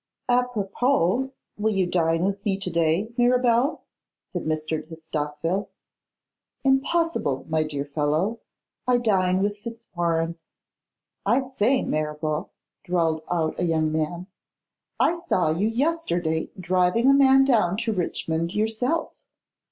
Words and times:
'Apropos, 0.27 1.29
will 1.59 1.71
you 1.71 1.85
dine 1.85 2.25
with 2.25 2.43
me 2.43 2.57
to 2.57 2.71
day, 2.71 3.11
Mirabel?' 3.19 3.83
said 4.29 4.45
Mr. 4.45 4.83
de 4.83 4.95
Stockville. 4.95 5.67
'Impossible, 6.63 7.45
my 7.47 7.61
dear 7.61 7.85
fellow; 7.85 8.39
I 8.87 8.97
dine 8.97 9.43
with 9.43 9.59
Fitz 9.59 9.85
warrene.' 9.95 10.39
'I 11.27 11.39
say, 11.41 11.81
Mirabel,' 11.83 12.49
drawled 12.83 13.21
out 13.29 13.59
a 13.59 13.63
young 13.65 13.91
man, 13.91 14.25
'I 14.99 15.17
saw 15.29 15.51
you 15.51 15.67
yesterday 15.67 16.49
driving 16.59 17.07
a 17.07 17.13
man 17.13 17.45
down 17.45 17.77
to 17.77 17.93
Richmond 17.93 18.55
yourself. 18.55 19.13